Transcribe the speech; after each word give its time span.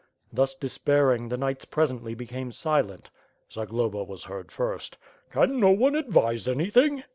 Thus 0.33 0.55
despairing, 0.55 1.29
the 1.29 1.37
knights 1.37 1.63
presently 1.63 2.15
became 2.15 2.51
silent. 2.51 3.11
Zagloba 3.51 4.03
was 4.03 4.23
heard 4.23 4.51
first: 4.51 4.97
"Can 5.29 5.59
no 5.59 5.69
one 5.69 5.93
advise 5.93 6.47
anything?" 6.47 7.03